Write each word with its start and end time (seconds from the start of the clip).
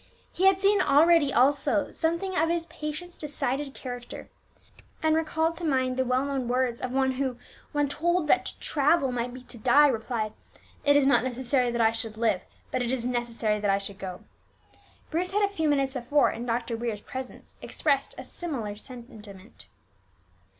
He 0.31 0.47
had 0.47 0.57
seen 0.57 0.81
already 0.81 1.31
also 1.31 1.91
something 1.91 2.35
of 2.35 2.49
his 2.49 2.65
patient's 2.65 3.15
decided 3.15 3.75
character, 3.75 4.29
and 5.03 5.15
recalled 5.15 5.55
to 5.57 5.63
mind 5.63 5.95
the 5.95 6.03
well 6.03 6.25
known 6.25 6.47
words 6.47 6.81
of 6.81 6.91
one 6.91 7.11
who, 7.11 7.37
when 7.71 7.87
told 7.87 8.25
that 8.25 8.47
to 8.47 8.59
travel 8.59 9.11
might 9.11 9.31
be 9.31 9.43
to 9.43 9.59
die, 9.59 9.85
replied, 9.87 10.33
"It 10.83 10.95
is 10.95 11.05
not 11.05 11.23
necessary 11.23 11.69
that 11.69 11.81
I 11.81 11.91
should 11.91 12.17
live, 12.17 12.43
but 12.71 12.81
it 12.81 12.91
is 12.91 13.05
necessary 13.05 13.59
that 13.59 13.69
I 13.69 13.77
should 13.77 13.99
go." 13.99 14.21
Bruce 15.11 15.29
had 15.33 15.43
a 15.43 15.47
few 15.47 15.69
minutes 15.69 15.93
before 15.93 16.31
in 16.31 16.47
Dr. 16.47 16.75
Weir's 16.75 17.01
presence, 17.01 17.53
expressed 17.61 18.15
a 18.17 18.25
similar 18.25 18.75
sentiment. 18.75 19.67